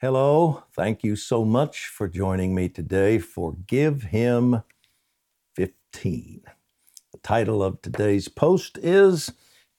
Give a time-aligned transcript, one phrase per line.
[0.00, 4.62] Hello, thank you so much for joining me today for Give Him
[5.56, 6.42] 15.
[7.10, 9.32] The title of today's post is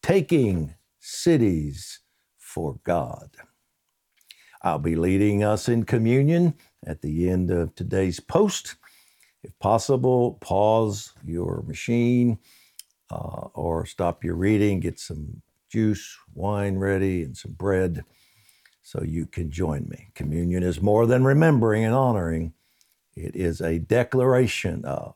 [0.03, 2.01] Taking Cities
[2.37, 3.29] for God.
[4.61, 6.55] I'll be leading us in communion
[6.85, 8.75] at the end of today's post.
[9.41, 12.39] If possible, pause your machine
[13.09, 18.03] uh, or stop your reading, get some juice, wine ready, and some bread
[18.89, 20.07] so you can join me.
[20.15, 22.53] Communion is more than remembering and honoring,
[23.15, 25.13] it is a declaration of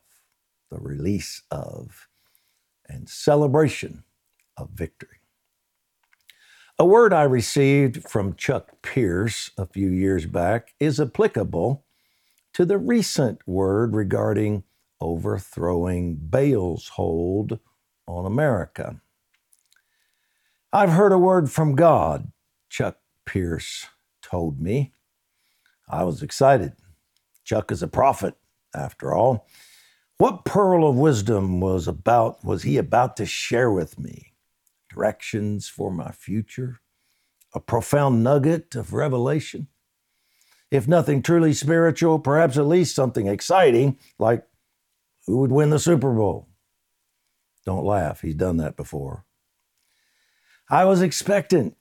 [0.69, 2.07] the release of
[2.87, 4.03] and celebration
[4.57, 5.17] of victory.
[6.77, 11.83] A word I received from Chuck Pierce a few years back is applicable
[12.53, 14.65] to the recent word regarding
[15.01, 17.57] overthrowing Baal's hold
[18.07, 19.01] on America.
[20.71, 22.31] I've heard a word from God,
[22.69, 23.87] Chuck Pierce
[24.21, 24.93] told me.
[25.89, 26.73] I was excited.
[27.43, 28.35] Chuck is a prophet,
[28.75, 29.47] after all.
[30.17, 34.33] What pearl of wisdom was about was he about to share with me?
[34.89, 36.79] Directions for my future?
[37.53, 39.67] A profound nugget of revelation?
[40.71, 44.45] If nothing truly spiritual, perhaps at least something exciting, like
[45.27, 46.47] who would win the Super Bowl?
[47.65, 49.25] Don't laugh, he's done that before.
[50.69, 51.75] I was expectant.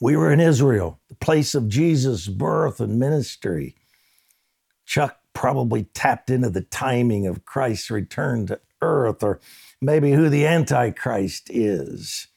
[0.00, 3.74] We were in Israel, the place of Jesus' birth and ministry.
[4.86, 9.40] Chuck probably tapped into the timing of Christ's return to earth, or
[9.80, 12.28] maybe who the Antichrist is.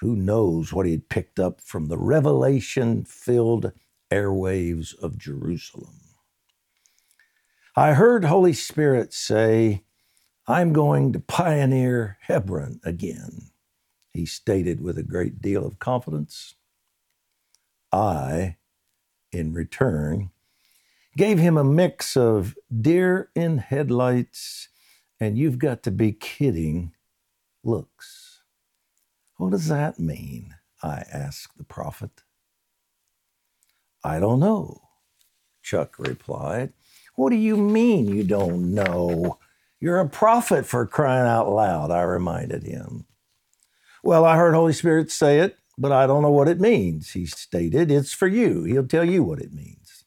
[0.00, 3.72] Who knows what he had picked up from the revelation filled
[4.10, 6.00] airwaves of Jerusalem.
[7.76, 9.84] I heard Holy Spirit say,
[10.46, 13.50] I'm going to pioneer Hebron again,
[14.12, 16.54] he stated with a great deal of confidence.
[17.92, 18.56] I,
[19.32, 20.30] in return,
[21.16, 24.68] gave him a mix of deer in headlights
[25.20, 26.92] and you've got to be kidding
[27.64, 28.42] looks.
[29.36, 30.54] What does that mean?
[30.82, 32.22] I asked the prophet.
[34.04, 34.82] I don't know,
[35.62, 36.72] Chuck replied.
[37.16, 39.38] What do you mean you don't know?
[39.80, 43.06] You're a prophet for crying out loud, I reminded him.
[44.02, 47.26] Well, I heard Holy Spirit say it, but I don't know what it means, he
[47.26, 47.90] stated.
[47.90, 48.64] It's for you.
[48.64, 50.04] He'll tell you what it means.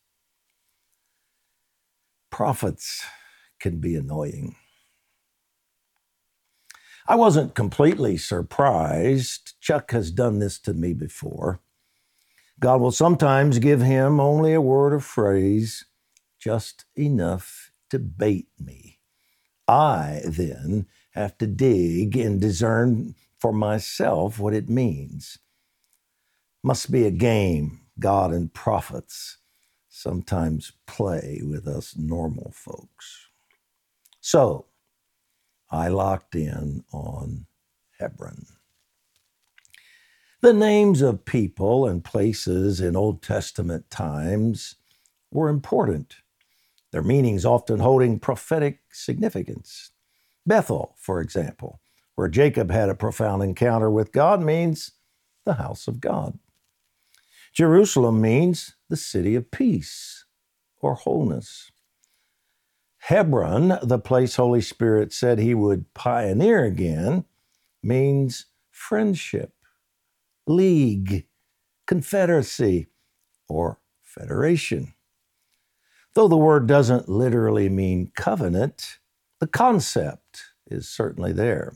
[2.32, 3.06] Prophets
[3.60, 4.56] can be annoying.
[7.08, 9.56] I wasn't completely surprised.
[9.62, 11.62] Chuck has done this to me before.
[12.60, 15.86] God will sometimes give him only a word or phrase,
[16.40, 19.00] just enough to bait me.
[19.68, 25.40] I then have to dig and discern for myself what it means.
[26.64, 29.38] Must be a game God and prophets
[29.90, 33.28] sometimes play with us normal folks.
[34.20, 34.68] So
[35.72, 37.48] I locked in on
[38.00, 38.46] Hebron.
[40.42, 44.76] The names of people and places in Old Testament times
[45.32, 46.18] were important,
[46.92, 49.92] their meanings often holding prophetic significance.
[50.46, 51.80] Bethel, for example,
[52.16, 54.92] where Jacob had a profound encounter with God, means
[55.46, 56.38] the house of God.
[57.54, 60.26] Jerusalem means the city of peace
[60.80, 61.72] or wholeness.
[63.00, 67.26] Hebron, the place Holy Spirit said he would pioneer again,
[67.84, 69.54] means friendship
[70.48, 71.26] league,
[71.88, 72.88] confederacy,
[73.48, 74.94] or federation.
[76.14, 79.00] Though the word doesn't literally mean covenant,
[79.40, 81.74] the concept is certainly there.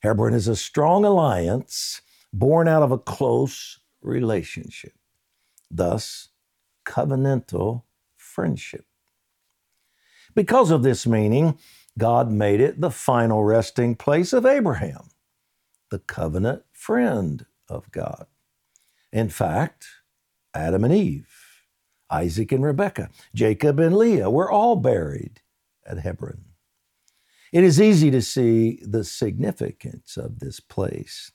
[0.00, 4.94] Hebron is a strong alliance born out of a close relationship,
[5.70, 6.28] thus,
[6.86, 7.82] covenantal
[8.16, 8.86] friendship.
[10.34, 11.58] Because of this meaning,
[11.98, 15.10] God made it the final resting place of Abraham,
[15.90, 18.26] the covenant friend of God.
[19.12, 19.86] In fact,
[20.54, 21.28] Adam and Eve,
[22.10, 25.40] Isaac and Rebekah, Jacob and Leah were all buried
[25.86, 26.44] at Hebron.
[27.52, 31.32] It is easy to see the significance of this place.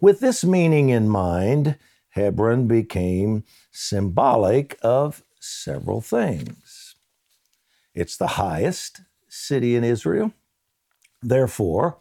[0.00, 1.76] With this meaning in mind,
[2.10, 6.94] Hebron became symbolic of several things.
[7.94, 10.32] It's the highest city in Israel.
[11.22, 11.98] Therefore,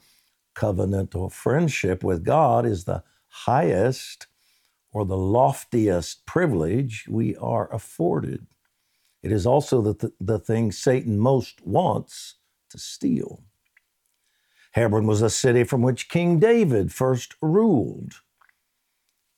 [0.56, 4.28] covenantal friendship with God is the highest
[4.92, 8.46] or the loftiest privilege we are afforded.
[9.24, 12.36] It is also the, th- the thing Satan most wants
[12.70, 13.44] to steal.
[14.78, 18.22] Hebron was a city from which King David first ruled.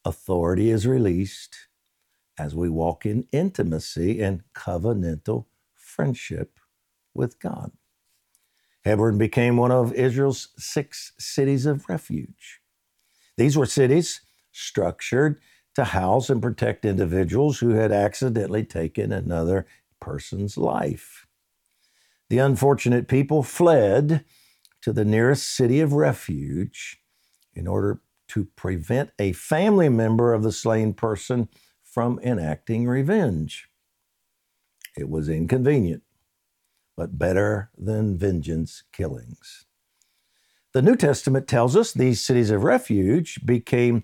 [0.03, 1.69] Authority is released,
[2.37, 6.59] as we walk in intimacy and covenantal friendship
[7.13, 7.71] with God.
[8.83, 12.59] Hebron became one of Israel's six cities of refuge.
[13.37, 14.19] These were cities
[14.51, 15.39] structured
[15.73, 19.67] to house and protect individuals who had accidentally taken another
[20.01, 21.25] person's life.
[22.29, 24.25] The unfortunate people fled
[24.81, 27.01] to the nearest city of refuge
[27.53, 31.49] in order to prevent a family member of the slain person
[31.83, 33.69] from enacting revenge.
[34.97, 36.03] It was inconvenient,
[36.95, 39.65] but better than vengeance killings.
[40.73, 44.03] The New Testament tells us these cities of refuge became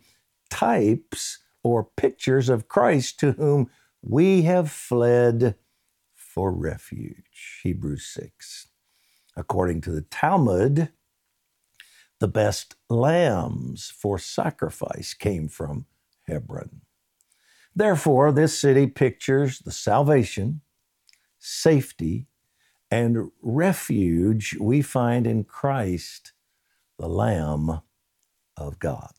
[0.49, 3.69] types or pictures of Christ to whom
[4.01, 5.55] we have fled
[6.15, 7.59] for refuge.
[7.63, 8.67] Hebrews 6.
[9.35, 10.89] According to the Talmud,
[12.19, 15.85] the best lambs for sacrifice came from
[16.27, 16.81] Hebron.
[17.75, 20.61] Therefore, this city pictures the salvation,
[21.39, 22.27] safety,
[22.89, 26.33] and refuge we find in Christ,
[26.97, 27.81] the Lamb
[28.55, 29.13] of God.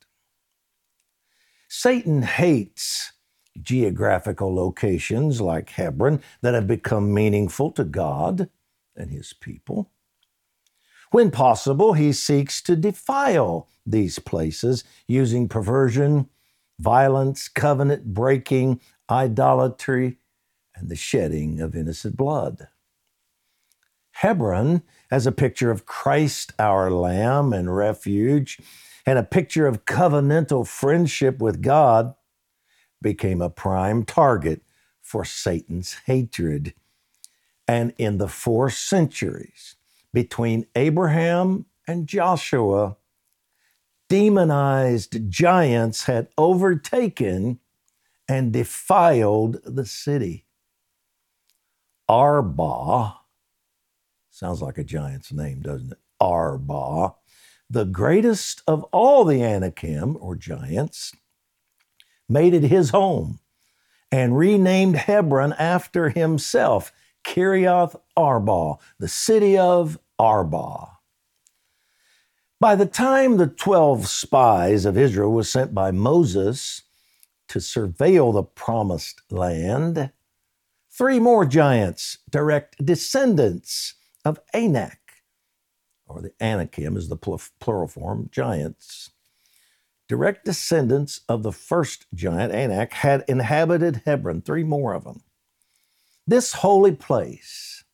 [1.69, 3.13] Satan hates
[3.61, 8.49] geographical locations like Hebron that have become meaningful to God
[8.97, 9.91] and his people.
[11.17, 16.29] When possible, he seeks to defile these places using perversion,
[16.79, 20.19] violence, covenant breaking, idolatry,
[20.75, 22.69] and the shedding of innocent blood.
[24.11, 28.59] Hebron, as a picture of Christ, our Lamb and refuge,
[29.07, 32.15] and a picture of covenantal friendship with God,
[33.01, 34.61] became a prime target
[35.01, 36.75] for Satan's hatred.
[37.67, 39.77] And in the four centuries
[40.13, 42.97] between Abraham and Joshua,
[44.09, 47.61] demonized giants had overtaken
[48.29, 50.47] and defiled the city.
[52.09, 53.17] Arba,
[54.31, 55.99] sounds like a giant's name, doesn't it?
[56.21, 57.15] Arba,
[57.69, 61.15] the greatest of all the Anakim or giants,
[62.29, 63.41] made it his home
[64.13, 66.93] and renamed Hebron after himself,
[67.27, 70.93] Kiriath Arba, the city of Arba.
[72.61, 76.83] By the time the 12 spies of Israel were sent by Moses
[77.49, 80.11] to surveil the promised land,
[80.91, 83.95] three more giants, direct descendants
[84.25, 84.99] of Anak,
[86.07, 89.11] or the Anakim is the plural form, giants,
[90.09, 95.23] direct descendants of the first giant, Anak, had inhabited Hebron, three more of them.
[96.27, 97.85] This holy place,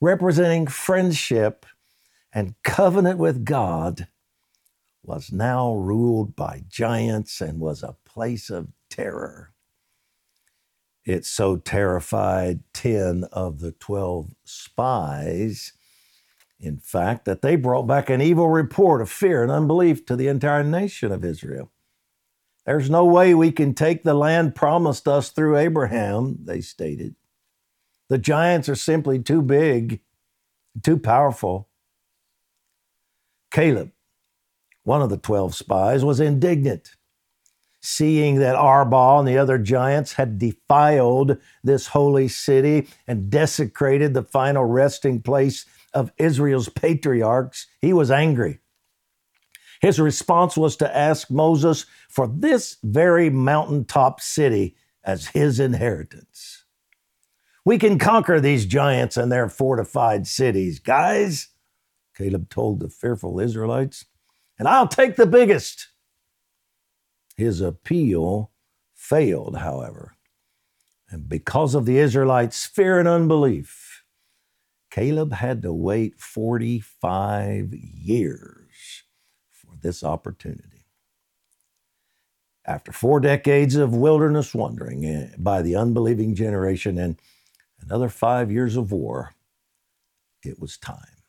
[0.00, 1.66] representing friendship
[2.32, 4.08] and covenant with God,
[5.02, 9.52] was now ruled by giants and was a place of terror.
[11.04, 15.72] It so terrified 10 of the 12 spies
[16.58, 20.28] in fact, that they brought back an evil report of fear and unbelief to the
[20.28, 21.70] entire nation of Israel.
[22.64, 27.14] There's no way we can take the land promised us through Abraham, they stated.
[28.08, 30.00] The giants are simply too big,
[30.82, 31.68] too powerful.
[33.50, 33.92] Caleb,
[34.84, 36.94] one of the 12 spies, was indignant,
[37.80, 44.22] seeing that Arba and the other giants had defiled this holy city and desecrated the
[44.22, 48.58] final resting place of Israel's patriarchs, he was angry.
[49.80, 56.65] His response was to ask Moses for this very mountaintop city as his inheritance.
[57.66, 61.48] We can conquer these giants and their fortified cities, guys,
[62.16, 64.04] Caleb told the fearful Israelites,
[64.56, 65.88] and I'll take the biggest.
[67.36, 68.52] His appeal
[68.94, 70.14] failed, however.
[71.10, 74.04] And because of the Israelites' fear and unbelief,
[74.88, 79.02] Caleb had to wait 45 years
[79.50, 80.86] for this opportunity.
[82.64, 87.20] After four decades of wilderness wandering eh, by the unbelieving generation and
[87.80, 89.34] another five years of war,
[90.42, 91.22] it was time.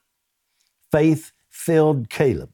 [0.91, 2.51] Faith filled Caleb,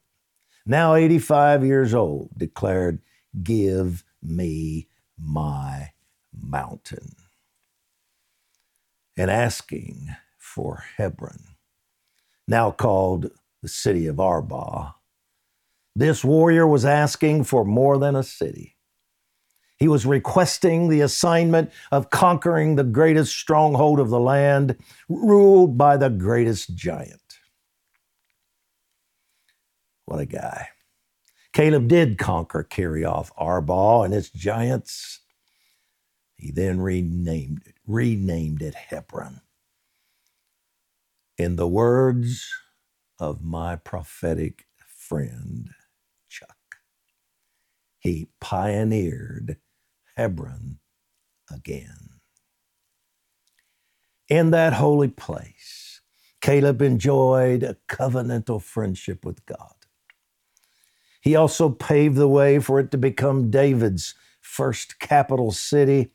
[0.65, 2.99] now 85 years old, declared,
[3.41, 5.91] Give me my
[6.33, 7.15] mountain.
[9.17, 11.55] And asking for Hebron,
[12.47, 13.31] now called
[13.61, 14.95] the city of Arba.
[15.95, 18.75] This warrior was asking for more than a city.
[19.77, 24.77] He was requesting the assignment of conquering the greatest stronghold of the land,
[25.09, 27.21] ruled by the greatest giant.
[30.05, 30.69] What a guy.
[31.53, 35.21] Caleb did conquer Kiriath Arba and its giants.
[36.37, 39.41] He then renamed it, renamed it Hebron.
[41.37, 42.47] In the words
[43.19, 45.69] of my prophetic friend
[46.29, 46.57] Chuck,
[47.99, 49.57] he pioneered
[50.15, 50.79] Hebron
[51.51, 52.09] again.
[54.29, 56.01] In that holy place,
[56.41, 59.73] Caleb enjoyed a covenantal friendship with God.
[61.21, 66.11] He also paved the way for it to become David's first capital city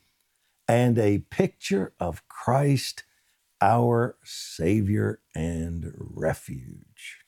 [0.69, 3.05] and a picture of Christ,
[3.61, 7.25] our Savior and refuge.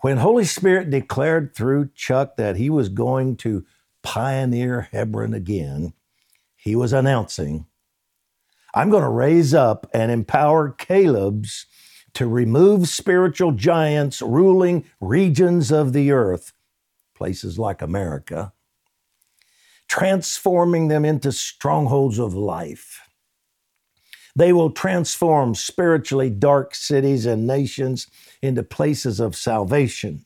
[0.00, 3.64] When Holy Spirit declared through Chuck that he was going to
[4.04, 5.94] pioneer Hebron again,
[6.54, 7.66] he was announcing,
[8.74, 11.66] I'm going to raise up and empower Caleb's
[12.12, 16.52] to remove spiritual giants ruling regions of the earth,
[17.16, 18.52] places like America,
[19.88, 23.00] transforming them into strongholds of life.
[24.36, 28.08] They will transform spiritually dark cities and nations
[28.42, 30.24] into places of salvation,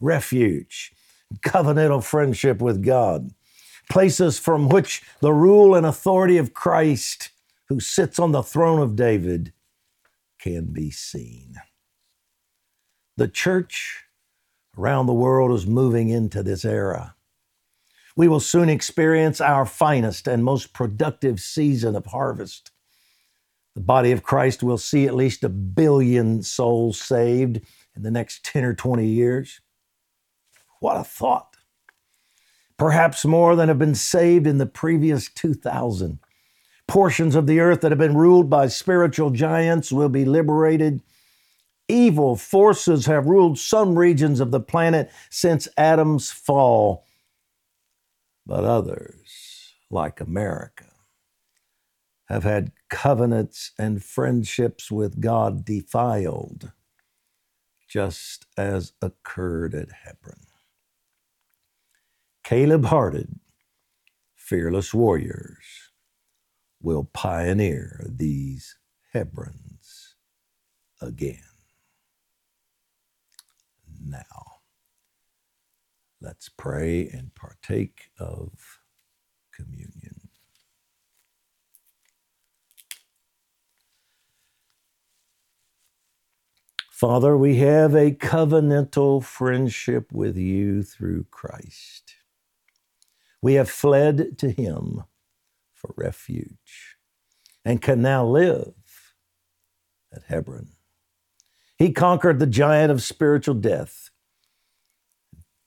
[0.00, 0.92] refuge,
[1.40, 3.30] covenantal friendship with God,
[3.90, 7.30] places from which the rule and authority of Christ,
[7.68, 9.52] who sits on the throne of David,
[10.38, 11.54] can be seen.
[13.16, 14.04] The church
[14.76, 17.14] around the world is moving into this era.
[18.16, 22.70] We will soon experience our finest and most productive season of harvest.
[23.74, 27.60] The body of Christ will see at least a billion souls saved
[27.96, 29.60] in the next 10 or 20 years.
[30.82, 31.58] What a thought!
[32.76, 36.18] Perhaps more than have been saved in the previous 2,000.
[36.88, 41.00] Portions of the earth that have been ruled by spiritual giants will be liberated.
[41.86, 47.06] Evil forces have ruled some regions of the planet since Adam's fall,
[48.44, 50.90] but others, like America,
[52.24, 56.72] have had covenants and friendships with God defiled,
[57.86, 60.51] just as occurred at Hebron.
[62.52, 63.40] Caleb hearted,
[64.36, 65.90] fearless warriors
[66.82, 68.76] will pioneer these
[69.14, 70.16] Hebrons
[71.00, 71.38] again.
[74.04, 74.58] Now,
[76.20, 78.50] let's pray and partake of
[79.50, 80.28] communion.
[86.90, 92.16] Father, we have a covenantal friendship with you through Christ.
[93.42, 95.04] We have fled to him
[95.74, 96.96] for refuge
[97.64, 98.74] and can now live
[100.14, 100.70] at Hebron.
[101.78, 104.10] He conquered the giant of spiritual death,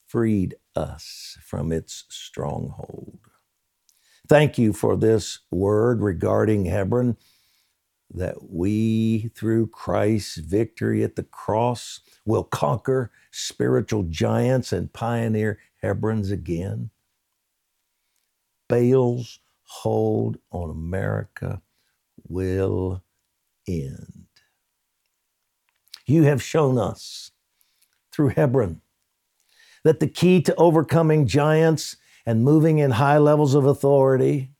[0.08, 3.20] freed us from its stronghold.
[4.28, 7.18] Thank you for this word regarding Hebron
[8.14, 16.32] that we, through Christ's victory at the cross, will conquer spiritual giants and pioneer Hebrons
[16.32, 16.92] again.
[18.68, 21.62] Baal's hold on America
[22.28, 23.04] will
[23.68, 24.28] end.
[26.06, 27.32] You have shown us
[28.12, 28.82] through Hebron
[29.84, 34.52] that the key to overcoming giants and moving in high levels of authority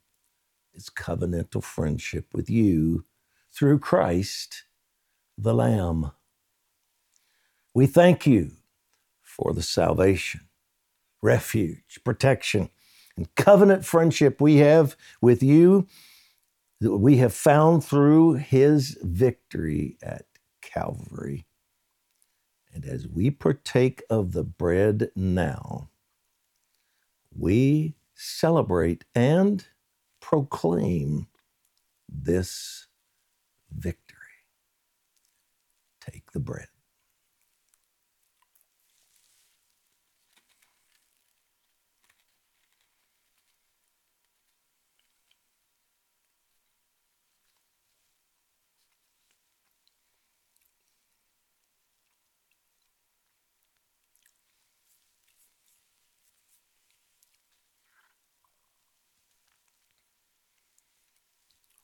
[0.74, 3.06] is covenantal friendship with you
[3.52, 4.66] through Christ,
[5.38, 6.12] the Lamb.
[7.74, 8.52] We thank you
[9.22, 10.42] for the salvation,
[11.22, 12.70] refuge, protection,
[13.18, 15.88] and covenant friendship we have with you
[16.82, 20.26] that we have found through his victory at
[20.62, 21.46] Calvary.
[22.74, 25.90] And as we partake of the bread now,
[27.38, 29.66] we celebrate and
[30.20, 31.28] proclaim
[32.10, 32.88] this
[33.72, 34.20] victory.
[36.02, 36.68] Take the bread.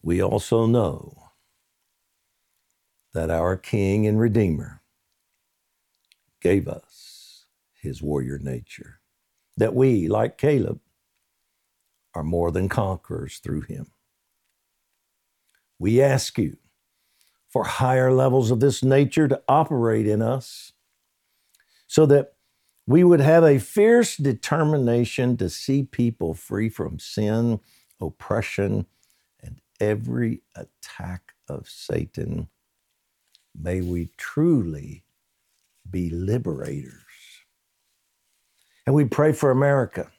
[0.02, 1.32] We also know
[3.14, 4.82] that our King and Redeemer
[6.42, 9.00] gave us his warrior nature,
[9.58, 10.80] that we, like Caleb,
[12.14, 13.92] are more than conquerors through him.
[15.80, 16.58] We ask you
[17.50, 20.74] for higher levels of this nature to operate in us
[21.88, 22.34] so that
[22.88, 27.60] we would have a fierce determination to see people free from sin
[28.02, 28.86] oppression,
[29.82, 32.48] every attack of Satan.
[33.60, 35.04] May we truly
[35.90, 36.94] be liberators.
[38.86, 40.12] And we pray for America.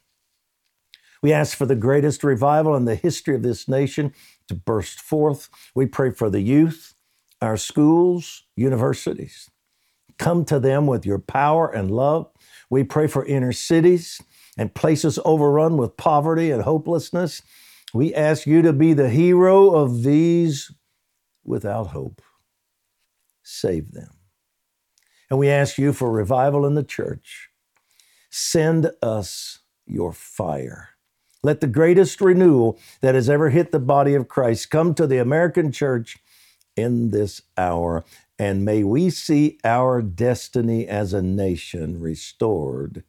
[1.23, 4.13] We ask for the greatest revival in the history of this nation
[4.49, 5.49] to burst forth.
[5.75, 6.95] We pray for the youth,
[7.41, 9.49] our schools, universities.
[10.19, 12.29] Come to them with your power and love.
[12.69, 14.21] We pray for inner cities
[14.59, 17.43] and places overrun with poverty and hopelessness.
[17.95, 20.73] We ask you to be the hero of these
[21.45, 22.23] without hope.
[23.43, 24.11] Save them.
[25.29, 27.49] And we ask you for revival in the church.
[28.31, 30.91] Send us your fire.
[31.43, 35.19] Let the greatest renewal that has ever hit the body of Christ come to the
[35.19, 36.19] American church
[36.77, 38.05] in this hour.
[38.39, 43.05] And may we see our destiny as a nation restored.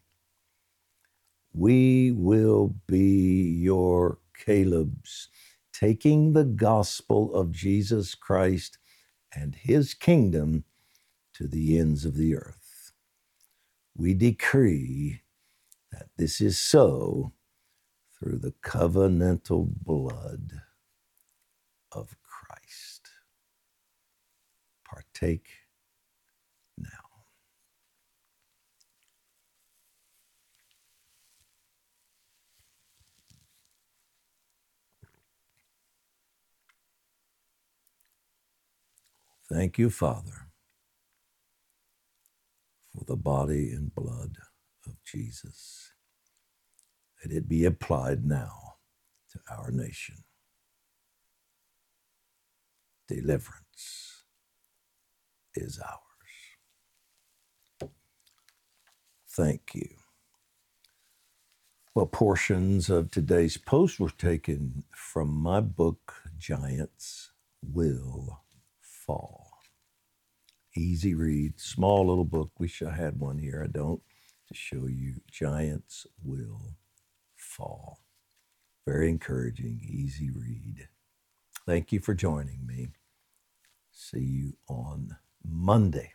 [1.54, 5.30] We will be your Caleb's,
[5.74, 8.78] taking the gospel of Jesus Christ
[9.36, 10.66] and his kingdom
[11.34, 12.92] to the ends of the earth.
[13.96, 15.22] We decree
[15.92, 17.34] that this is so
[18.20, 20.62] through the covenantal blood
[21.92, 23.10] of Christ.
[24.86, 25.50] Partake
[39.54, 40.50] Thank you, Father,
[42.94, 44.38] for the body and blood
[44.88, 45.94] of Jesus.
[47.24, 48.76] That it be applied now
[49.32, 50.18] to our nation.
[53.08, 54.24] Deliverance
[55.56, 56.00] is ours.
[59.30, 59.90] Thank you.
[61.96, 67.32] Well, portions of today's post were taken from my book, Giants
[67.62, 68.42] Will
[68.82, 69.43] Fall.
[70.76, 72.52] Easy read, small little book.
[72.58, 73.62] Wish I had one here.
[73.64, 74.02] I don't
[74.48, 75.22] to show you.
[75.32, 76.76] Giants Will
[77.36, 78.00] Fall.
[78.86, 80.88] Very encouraging, easy read.
[81.66, 82.90] Thank you for joining me.
[83.92, 86.14] See you on Monday.